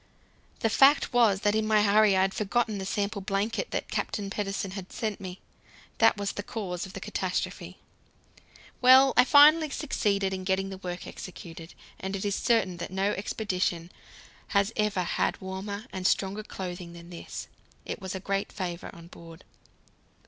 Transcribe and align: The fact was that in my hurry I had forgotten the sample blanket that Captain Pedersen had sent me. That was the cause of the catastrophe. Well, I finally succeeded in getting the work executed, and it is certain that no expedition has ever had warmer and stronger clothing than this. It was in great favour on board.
The 0.61 0.69
fact 0.71 1.13
was 1.13 1.41
that 1.41 1.53
in 1.53 1.67
my 1.67 1.83
hurry 1.83 2.17
I 2.17 2.21
had 2.21 2.33
forgotten 2.33 2.79
the 2.79 2.87
sample 2.87 3.21
blanket 3.21 3.69
that 3.69 3.91
Captain 3.91 4.31
Pedersen 4.31 4.71
had 4.71 4.91
sent 4.91 5.21
me. 5.21 5.39
That 5.99 6.17
was 6.17 6.31
the 6.31 6.41
cause 6.41 6.87
of 6.87 6.93
the 6.93 6.99
catastrophe. 6.99 7.77
Well, 8.81 9.13
I 9.15 9.23
finally 9.23 9.69
succeeded 9.69 10.33
in 10.33 10.43
getting 10.43 10.69
the 10.71 10.79
work 10.79 11.05
executed, 11.05 11.75
and 11.99 12.15
it 12.15 12.25
is 12.25 12.33
certain 12.33 12.77
that 12.77 12.89
no 12.89 13.11
expedition 13.11 13.91
has 14.57 14.73
ever 14.75 15.03
had 15.03 15.39
warmer 15.39 15.85
and 15.93 16.07
stronger 16.07 16.41
clothing 16.41 16.93
than 16.93 17.11
this. 17.11 17.47
It 17.85 18.01
was 18.01 18.15
in 18.15 18.23
great 18.23 18.51
favour 18.51 18.89
on 18.93 19.05
board. 19.05 19.43